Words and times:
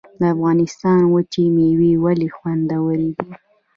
د 0.19 0.21
افغانستان 0.33 0.99
وچې 1.13 1.45
میوې 1.55 1.91
ولې 2.03 2.27
خوندورې 2.35 3.07
دي؟ 3.17 3.29